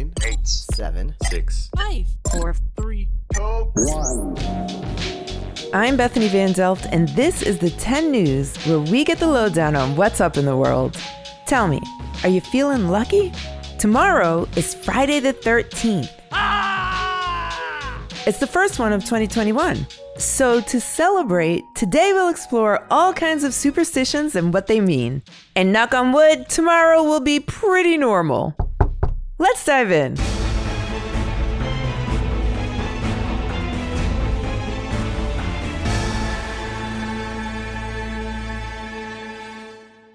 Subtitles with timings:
[0.00, 4.36] nine, eight, seven, six, five, four, three, two, one.
[5.72, 9.76] I'm Bethany Van Delft, and this is the 10 News, where we get the lowdown
[9.76, 10.96] on what's up in the world.
[11.46, 11.80] Tell me,
[12.22, 13.32] are you feeling lucky?
[13.78, 16.10] Tomorrow is Friday the 13th.
[16.32, 18.06] Ah!
[18.26, 19.86] It's the first one of 2021.
[20.16, 25.22] So, to celebrate, today we'll explore all kinds of superstitions and what they mean.
[25.56, 28.54] And knock on wood, tomorrow will be pretty normal.
[29.40, 30.16] Let's dive in.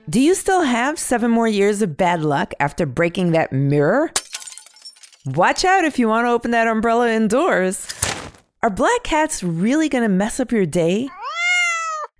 [0.07, 4.11] Do you still have seven more years of bad luck after breaking that mirror?
[5.25, 7.87] Watch out if you want to open that umbrella indoors.
[8.61, 11.09] Are black cats really going to mess up your day?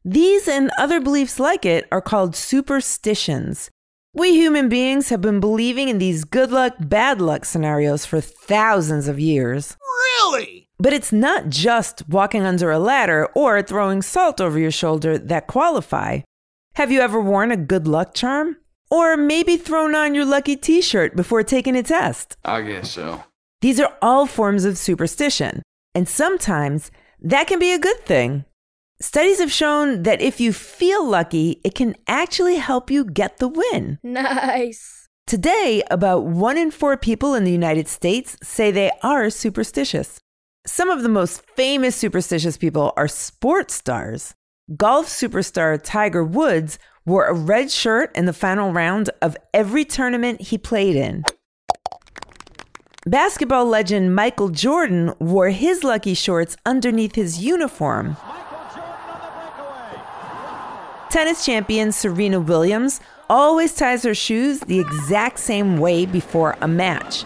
[0.03, 3.69] These and other beliefs like it are called superstitions.
[4.17, 9.09] We human beings have been believing in these good luck, bad luck scenarios for thousands
[9.09, 9.75] of years.
[9.81, 10.69] Really?
[10.79, 15.47] But it's not just walking under a ladder or throwing salt over your shoulder that
[15.47, 16.19] qualify.
[16.75, 18.55] Have you ever worn a good luck charm?
[18.89, 22.37] Or maybe thrown on your lucky t shirt before taking a test?
[22.45, 23.21] I guess so.
[23.59, 25.61] These are all forms of superstition,
[25.93, 28.45] and sometimes that can be a good thing.
[29.01, 33.49] Studies have shown that if you feel lucky, it can actually help you get the
[33.49, 33.99] win.
[34.03, 35.09] Nice.
[35.27, 40.21] Today, about one in four people in the United States say they are superstitious.
[40.65, 44.33] Some of the most famous superstitious people are sports stars.
[44.77, 50.39] Golf superstar Tiger Woods wore a red shirt in the final round of every tournament
[50.39, 51.25] he played in.
[53.05, 58.15] Basketball legend Michael Jordan wore his lucky shorts underneath his uniform.
[61.15, 62.99] Tennis champion Serena Williams
[63.29, 67.23] always ties her shoes the exact same way before a match.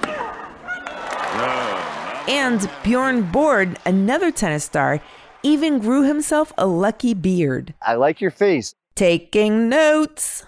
[2.30, 5.02] And Bjorn Borg, another tennis star,
[5.42, 7.74] even grew himself a lucky beard.
[7.82, 8.76] I like your face.
[8.94, 10.46] Taking notes.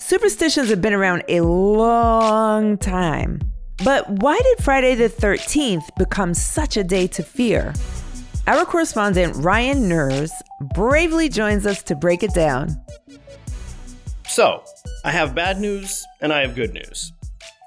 [0.00, 3.40] Superstitions have been around a long time.
[3.84, 7.72] But why did Friday the 13th become such a day to fear?
[8.46, 10.32] Our correspondent Ryan Nurs
[10.74, 12.76] bravely joins us to break it down.
[14.26, 14.64] So,
[15.04, 17.12] I have bad news and I have good news.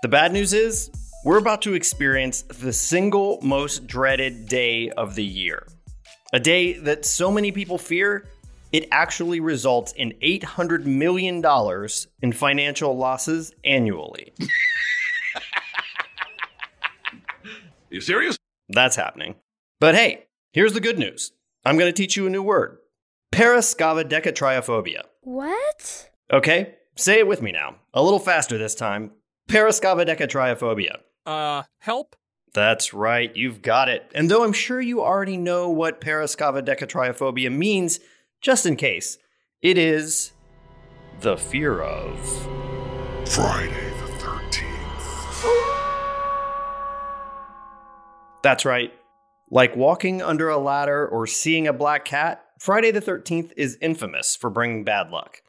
[0.01, 0.91] The bad news is
[1.23, 5.65] we're about to experience the single most dreaded day of the year.
[6.33, 8.27] A day that so many people fear,
[8.73, 11.43] it actually results in $800 million
[12.21, 14.33] in financial losses annually.
[17.91, 18.37] You serious?
[18.67, 19.35] That's happening.
[19.79, 20.24] But hey,
[20.55, 21.33] here's the good news
[21.65, 22.77] I'm going to teach you a new word
[23.31, 25.01] paraskevidekatriaphobia.
[25.21, 26.09] What?
[26.31, 27.75] Okay, say it with me now.
[27.93, 29.11] A little faster this time.
[29.49, 30.99] Paraskevidekatriaphobia.
[31.25, 32.15] uh, help.
[32.53, 34.09] That's right, you've got it.
[34.15, 37.99] And though I'm sure you already know what paraskevidekatriaphobia means,
[38.39, 39.17] just in case,
[39.61, 40.31] it is
[41.19, 42.17] the fear of.
[43.27, 44.63] Friday the 13th.
[48.41, 48.93] That's right.
[49.51, 54.35] Like walking under a ladder or seeing a black cat, Friday the 13th is infamous
[54.35, 55.41] for bringing bad luck.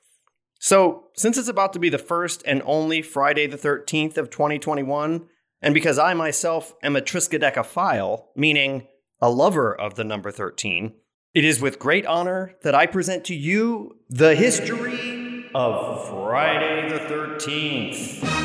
[0.59, 5.27] So, since it's about to be the first and only Friday the 13th of 2021,
[5.63, 8.87] and because I myself am a Triskaidekaphile, meaning
[9.21, 10.95] a lover of the number 13,
[11.35, 16.99] it is with great honor that I present to you the history of Friday the
[16.99, 18.36] 13th.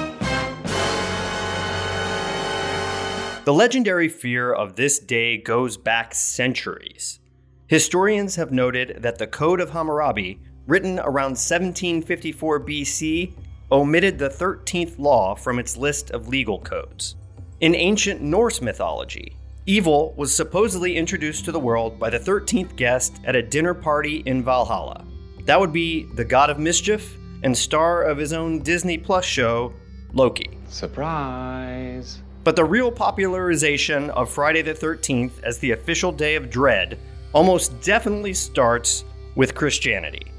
[3.43, 7.19] The legendary fear of this day goes back centuries.
[7.65, 13.33] Historians have noted that the Code of Hammurabi, written around 1754 BC,
[13.71, 17.15] omitted the 13th law from its list of legal codes.
[17.61, 19.35] In ancient Norse mythology,
[19.65, 24.17] evil was supposedly introduced to the world by the 13th guest at a dinner party
[24.27, 25.03] in Valhalla.
[25.45, 29.73] That would be the god of mischief and star of his own Disney Plus show,
[30.13, 30.59] Loki.
[30.67, 32.19] Surprise.
[32.43, 36.97] But the real popularization of Friday the 13th as the official day of dread
[37.33, 39.05] almost definitely starts
[39.35, 40.31] with Christianity.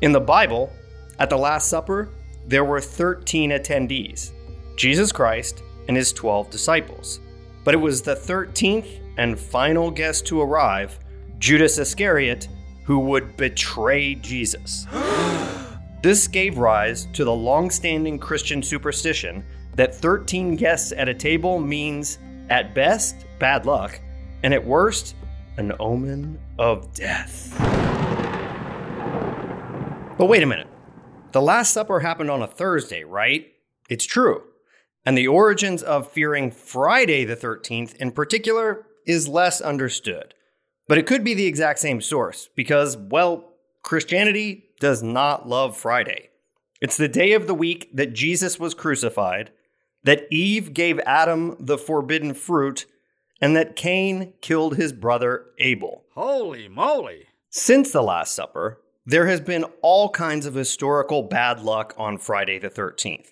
[0.00, 0.72] In the Bible,
[1.18, 2.08] at the Last Supper,
[2.46, 4.32] there were 13 attendees
[4.76, 7.20] Jesus Christ and his 12 disciples.
[7.64, 10.98] But it was the 13th and final guest to arrive,
[11.38, 12.48] Judas Iscariot,
[12.84, 14.86] who would betray Jesus.
[16.02, 21.58] this gave rise to the long standing Christian superstition that 13 guests at a table
[21.60, 22.18] means,
[22.50, 24.00] at best, bad luck,
[24.42, 25.14] and at worst,
[25.56, 27.54] an omen of death.
[30.18, 30.68] But wait a minute.
[31.32, 33.46] The Last Supper happened on a Thursday, right?
[33.88, 34.42] It's true.
[35.04, 40.34] And the origins of fearing Friday the 13th in particular is less understood.
[40.86, 46.28] But it could be the exact same source because, well, Christianity does not love Friday.
[46.80, 49.50] It's the day of the week that Jesus was crucified,
[50.04, 52.86] that Eve gave Adam the forbidden fruit,
[53.40, 56.04] and that Cain killed his brother Abel.
[56.14, 57.26] Holy moly!
[57.50, 62.58] Since the Last Supper, there has been all kinds of historical bad luck on Friday
[62.58, 63.30] the 13th.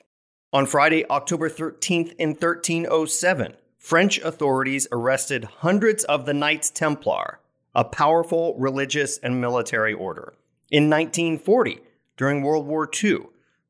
[0.52, 7.38] On Friday, October 13th in 1307, French authorities arrested hundreds of the Knights Templar,
[7.74, 10.34] a powerful religious and military order.
[10.70, 11.80] In 1940,
[12.16, 13.20] during World War II,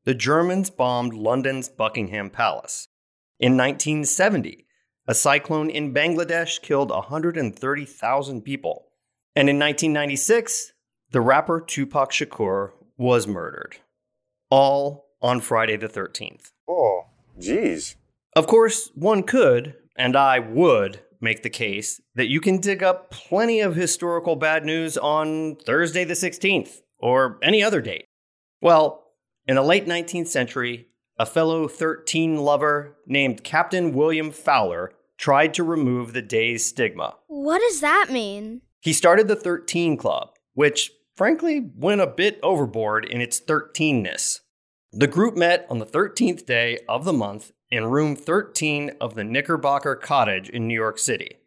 [0.03, 2.87] the Germans bombed London's Buckingham Palace.
[3.41, 4.67] In 1970,
[5.07, 8.85] a cyclone in Bangladesh killed 130,000 people.
[9.35, 10.73] And in 1996,
[11.09, 13.77] the rapper Tupac Shakur was murdered.
[14.51, 16.51] All on Friday the 13th.
[16.69, 17.05] Oh,
[17.39, 17.95] geez.
[18.35, 23.09] Of course, one could, and I would, make the case that you can dig up
[23.09, 28.05] plenty of historical bad news on Thursday the 16th or any other date.
[28.61, 29.03] Well,
[29.47, 30.87] in the late 19th century,
[31.21, 37.15] a fellow 13 lover named Captain William Fowler tried to remove the day's stigma.
[37.27, 38.61] What does that mean?
[38.79, 44.39] He started the 13 Club, which frankly went a bit overboard in its 13ness.
[44.91, 49.23] The group met on the 13th day of the month in room 13 of the
[49.23, 51.37] Knickerbocker Cottage in New York City.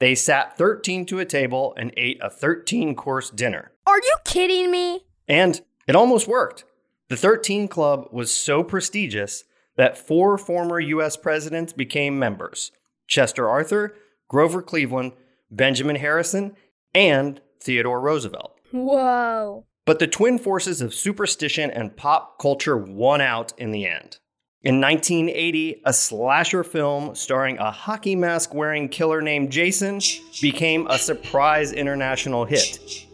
[0.00, 3.70] They sat 13 to a table and ate a 13 course dinner.
[3.86, 5.04] Are you kidding me?
[5.28, 6.64] And it almost worked.
[7.10, 9.42] The 13 Club was so prestigious
[9.76, 12.70] that four former US presidents became members
[13.08, 13.96] Chester Arthur,
[14.28, 15.12] Grover Cleveland,
[15.50, 16.54] Benjamin Harrison,
[16.94, 18.56] and Theodore Roosevelt.
[18.70, 19.66] Whoa.
[19.84, 24.18] But the twin forces of superstition and pop culture won out in the end.
[24.62, 30.00] In 1980, a slasher film starring a hockey mask wearing killer named Jason
[30.40, 33.08] became a surprise international hit.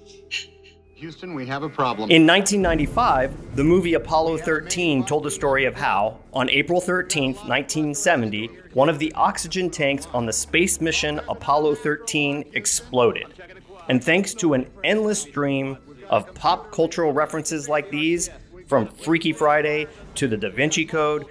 [0.96, 2.10] Houston, we have a problem.
[2.10, 8.46] In 1995, the movie Apollo 13 told the story of how, on April 13, 1970,
[8.72, 13.26] one of the oxygen tanks on the space mission Apollo 13 exploded.
[13.90, 15.76] And thanks to an endless stream
[16.08, 18.30] of pop cultural references like these,
[18.66, 21.26] from Freaky Friday to the Da Vinci Code,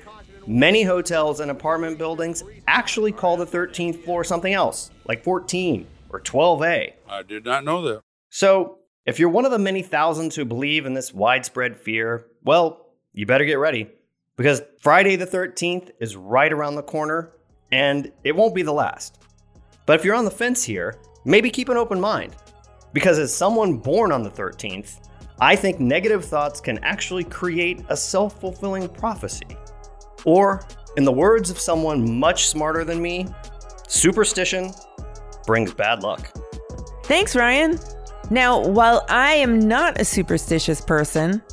[0.46, 6.20] many hotels and apartment buildings actually call the 13th floor something else, like 14 or
[6.20, 6.94] 12A.
[7.10, 8.02] I did not know that.
[8.30, 12.88] So, if you're one of the many thousands who believe in this widespread fear, well,
[13.14, 13.90] you better get ready
[14.36, 17.32] because Friday the 13th is right around the corner
[17.72, 19.20] and it won't be the last.
[19.86, 22.36] But if you're on the fence here, maybe keep an open mind
[22.94, 25.08] because as someone born on the 13th,
[25.40, 29.46] I think negative thoughts can actually create a self fulfilling prophecy.
[30.24, 30.66] Or,
[30.98, 33.28] in the words of someone much smarter than me,
[33.88, 34.72] superstition
[35.46, 36.32] brings bad luck.
[37.04, 37.78] Thanks, Ryan.
[38.32, 41.44] Now, while I am not a superstitious person,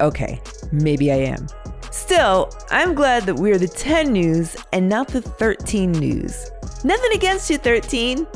[0.00, 0.40] okay,
[0.72, 1.46] maybe I am.
[1.92, 6.50] Still, I'm glad that we're the 10 news and not the 13 news.
[6.84, 8.26] Nothing against you, 13.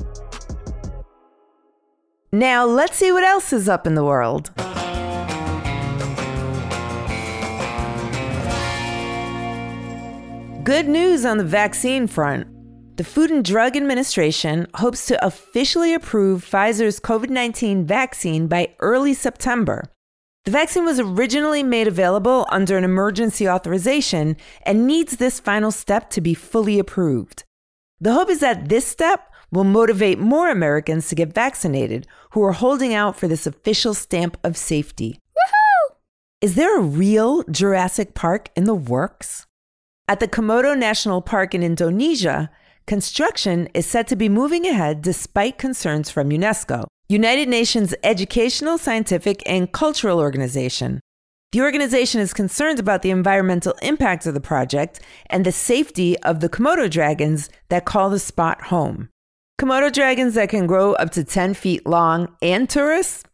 [2.30, 4.50] Now, let's see what else is up in the world.
[10.64, 12.51] Good news on the vaccine front.
[12.96, 19.14] The Food and Drug Administration hopes to officially approve Pfizer's COVID 19 vaccine by early
[19.14, 19.90] September.
[20.44, 26.10] The vaccine was originally made available under an emergency authorization and needs this final step
[26.10, 27.44] to be fully approved.
[27.98, 32.52] The hope is that this step will motivate more Americans to get vaccinated who are
[32.52, 35.18] holding out for this official stamp of safety.
[35.34, 35.94] Woohoo!
[36.42, 39.46] Is there a real Jurassic Park in the works?
[40.08, 42.50] At the Komodo National Park in Indonesia,
[42.86, 49.42] construction is said to be moving ahead despite concerns from UNESCO, United Nations Educational, Scientific,
[49.46, 51.00] and Cultural Organization.
[51.52, 56.40] The organization is concerned about the environmental impact of the project and the safety of
[56.40, 59.10] the Komodo dragons that call the spot home.
[59.60, 63.24] Komodo dragons that can grow up to 10 feet long and tourists?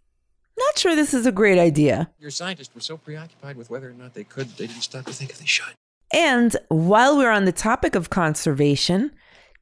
[0.59, 2.11] Not sure this is a great idea.
[2.19, 5.13] Your scientists were so preoccupied with whether or not they could, they didn't stop to
[5.13, 5.73] think if they should.
[6.13, 9.13] And while we're on the topic of conservation,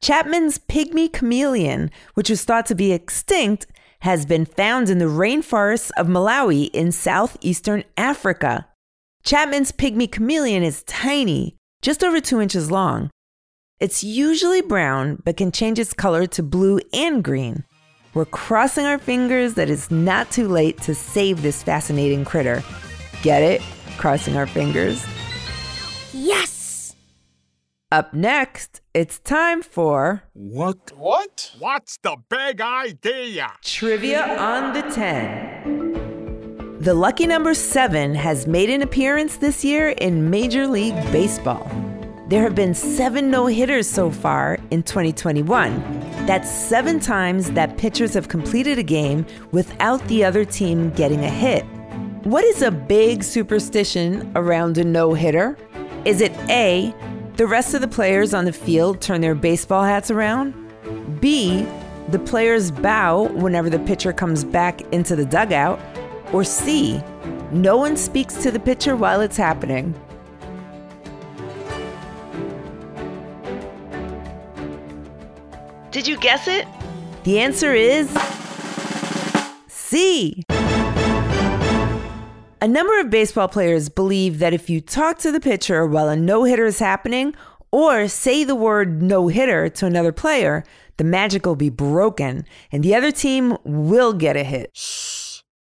[0.00, 3.66] Chapman's pygmy chameleon, which was thought to be extinct,
[4.00, 8.66] has been found in the rainforests of Malawi in southeastern Africa.
[9.24, 13.10] Chapman's pygmy chameleon is tiny, just over two inches long.
[13.80, 17.64] It's usually brown, but can change its color to blue and green.
[18.14, 22.62] We're crossing our fingers that it's not too late to save this fascinating critter.
[23.22, 23.62] Get it?
[23.96, 25.04] crossing our fingers.
[27.92, 27.98] Yes!
[27.98, 30.92] Up next, it's time for What?
[30.96, 31.52] What?
[31.58, 33.52] What's the big idea?
[33.62, 36.78] Trivia on the 10.
[36.80, 41.70] The lucky number 7 has made an appearance this year in Major League Baseball.
[42.28, 45.80] There have been seven no hitters so far in 2021.
[46.26, 51.30] That's seven times that pitchers have completed a game without the other team getting a
[51.30, 51.64] hit.
[52.24, 55.56] What is a big superstition around a no hitter?
[56.04, 56.92] Is it A,
[57.36, 60.54] the rest of the players on the field turn their baseball hats around?
[61.20, 61.66] B,
[62.08, 65.78] the players bow whenever the pitcher comes back into the dugout?
[66.32, 67.02] Or C,
[67.52, 69.94] no one speaks to the pitcher while it's happening?
[75.90, 76.66] Did you guess it?
[77.24, 78.08] The answer is
[79.68, 80.45] C.
[82.66, 86.16] A number of baseball players believe that if you talk to the pitcher while a
[86.16, 87.32] no hitter is happening,
[87.70, 90.64] or say the word no hitter to another player,
[90.96, 94.76] the magic will be broken and the other team will get a hit.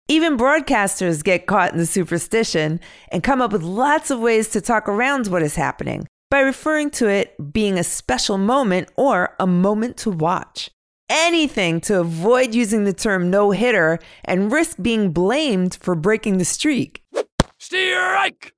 [0.08, 2.78] Even broadcasters get caught in the superstition
[3.10, 6.90] and come up with lots of ways to talk around what is happening by referring
[6.90, 10.68] to it being a special moment or a moment to watch.
[11.10, 16.44] Anything to avoid using the term no hitter and risk being blamed for breaking the
[16.44, 17.02] streak.
[17.58, 18.54] Strike!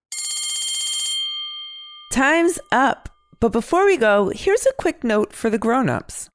[2.12, 3.09] Time's up.
[3.40, 6.28] But before we go, here's a quick note for the grown-ups.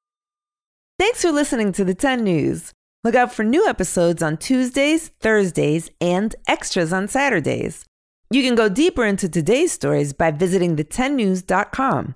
[0.97, 2.73] Thanks for listening to the 10 News.
[3.03, 7.85] Look out for new episodes on Tuesdays, Thursdays, and extras on Saturdays.
[8.31, 12.15] You can go deeper into today's stories by visiting the10news.com.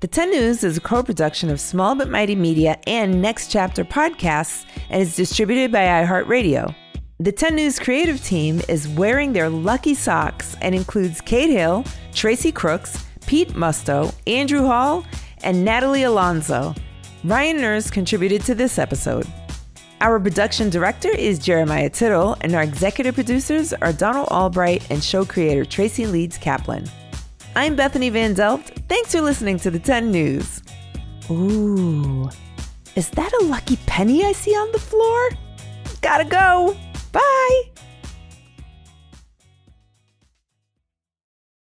[0.00, 3.84] The 10 News is a co production of Small But Mighty Media and Next Chapter
[3.84, 6.74] podcasts and is distributed by iHeartRadio.
[7.20, 12.50] The 10 News creative team is wearing their lucky socks and includes Kate Hill, Tracy
[12.50, 15.04] Crooks, Pete Musto, Andrew Hall,
[15.44, 16.74] and Natalie Alonso.
[17.22, 19.26] Ryan Nurse contributed to this episode.
[20.00, 25.24] Our production director is Jeremiah Tittle, and our executive producers are Donald Albright and show
[25.24, 26.90] creator Tracy Leeds Kaplan.
[27.54, 28.80] I'm Bethany Van Delft.
[28.88, 30.62] Thanks for listening to the 10 News.
[31.30, 32.30] Ooh,
[32.96, 35.30] is that a lucky penny I see on the floor?
[36.00, 36.74] Gotta go.
[37.12, 37.71] Bye.